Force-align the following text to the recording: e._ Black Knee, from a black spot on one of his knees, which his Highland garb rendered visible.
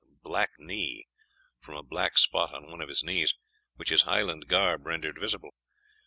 e._ 0.03 0.21
Black 0.23 0.49
Knee, 0.57 1.07
from 1.59 1.75
a 1.75 1.83
black 1.83 2.17
spot 2.17 2.55
on 2.55 2.65
one 2.71 2.81
of 2.81 2.89
his 2.89 3.03
knees, 3.03 3.35
which 3.75 3.89
his 3.89 4.01
Highland 4.01 4.47
garb 4.47 4.87
rendered 4.87 5.19
visible. 5.19 5.53